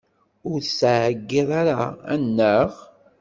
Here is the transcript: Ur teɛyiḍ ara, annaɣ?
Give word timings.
Ur 0.49 0.59
teɛyiḍ 0.79 1.49
ara, 1.61 1.79
annaɣ? 2.13 2.71